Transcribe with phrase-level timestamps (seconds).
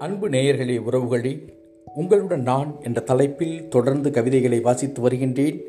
[0.00, 1.48] அன்பு நேயர்களே உறவுகளே
[1.94, 5.60] உங்களுடன் நான் என்ற தலைப்பில் தொடர்ந்து கவிதைகளை வாசித்து வருகின்றேன்.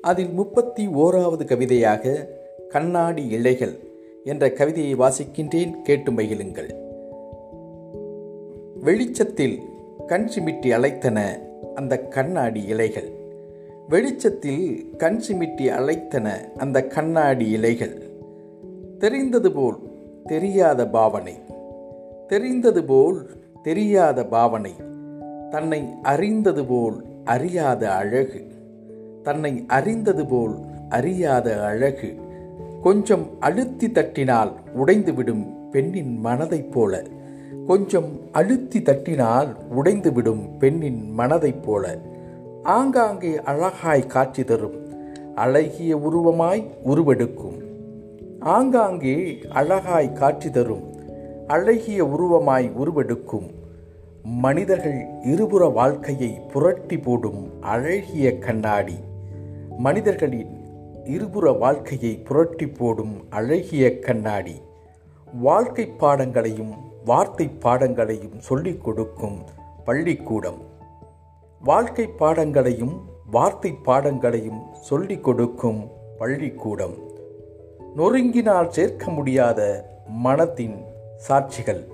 [0.00, 2.28] அதில் முப்பத்தி ஓராவது கவிதையாக
[2.68, 3.78] கண்ணாடி இலைகள்
[4.24, 5.82] என்ற கவிதையை வாசிக்கின்றேன்.
[5.82, 6.70] கேட்டு மகிழுங்கள்.
[8.80, 9.58] வெளிச்சத்தில்
[10.06, 11.24] கண் சிமிட்டி அழைத்தன
[11.74, 13.10] அந்த கண்ணாடி இலைகள்.
[13.88, 18.02] வெளிச்சத்தில் கண் சிமிட்டி அழைத்தன அந்த கண்ணாடி இலைகள்.
[18.98, 19.78] தெரிந்தது போல்
[20.26, 21.34] தெரியாத பாவனை.
[22.28, 24.74] தெரிந்தது போல் தெரியாத பாவனை
[25.50, 28.40] தன்னை அறிந்தது போல் அறியாத அழகு
[29.22, 30.54] தன்னை அறிந்தது போல்
[30.88, 32.10] அறியாத அழகு
[32.82, 37.02] கொஞ்சம் அழுத்தி தட்டினால் உடைந்துவிடும் பெண்ணின் மனதைப் போல
[37.66, 41.84] கொஞ்சம் அழுத்தி தட்டினால் உடைந்துவிடும் பெண்ணின் மனதைப் போல
[42.72, 44.78] ஆங்காங்கே அழகாய் காட்சி தரும்
[45.34, 47.58] அழகிய உருவமாய் உருவெடுக்கும்
[48.48, 49.16] ஆங்காங்கே
[49.52, 50.84] அழகாய் காட்சி தரும்
[51.46, 53.50] அழகிய உருவமாய் உருவெடுக்கும்.
[54.22, 58.94] மனிதர்கள் இருபுற வாழ்க்கையை புரட்டி போடும் அழகிய கண்ணாடி.
[59.78, 60.64] மனிதர்களின்
[61.04, 64.62] இருபுற வாழ்க்கையை புரட்டி போடும் அழகிய கண்ணாடி.
[65.40, 69.44] வாழ்க்கை பாடங்களையும் வார்த்தை பாடங்களையும் சொல்லிக் கொடுக்கும்
[69.84, 70.58] பள்ளிக்கூடம்.
[71.60, 73.00] வாழ்க்கை பாடங்களையும்
[73.30, 76.94] வார்த்தை பாடங்களையும் சொல்லிக் கொடுக்கும் பள்ளிக்கூடம்.
[77.96, 80.90] நொறுங்கினால் சேர்க்க முடியாத மனத்தின்
[81.28, 81.86] சாட்சிகள்.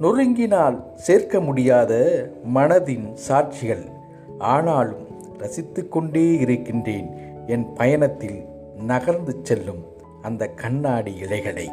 [0.00, 2.22] நொறுங்கினால் சேர்க்க முடியாத
[2.54, 3.90] மனதின் சாட்சிகள்.
[4.38, 5.06] ஆனாலும்
[5.38, 7.08] ரசித்து கொண்டே இருக்கின்றேன்
[7.46, 8.44] என் பயணத்தில்
[8.86, 9.84] நகர்ந்து செல்லும்
[10.22, 11.70] அந்த கண்ணாடி இலைகளை.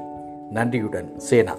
[0.52, 1.56] நன்றியுடன் சேனா.